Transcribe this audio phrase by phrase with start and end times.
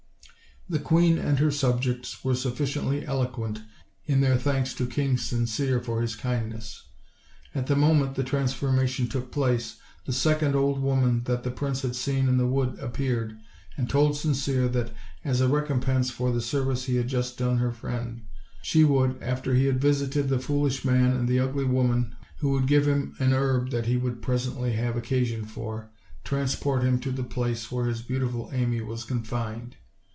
[0.69, 3.61] The queen and her subjects were sufficiently eloquent
[4.05, 6.87] in their thanks to King Sincere for his kindness.
[7.53, 11.93] At the moment the transformation took place, the second old woman that the prince had
[11.93, 13.37] seen in the wood appeared
[13.75, 14.91] and told Sin cere that,
[15.25, 18.21] as a recompense for the service he had just done her friend,
[18.61, 22.51] she would, after he had visited the fool ish man and the ugly woman (who
[22.51, 25.91] would give him a herb that he would presently have occasion for),
[26.23, 29.75] transport him to the place where his beautiful Amy was confined.